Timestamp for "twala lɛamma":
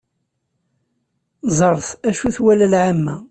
2.35-3.15